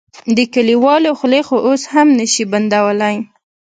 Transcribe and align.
د 0.35 0.37
کليوالو 0.53 1.09
خولې 1.19 1.41
خو 1.47 1.55
اوس 1.67 1.83
هم 1.93 2.07
نه 2.19 2.25
شې 2.31 2.43
بندولی. 2.51 3.15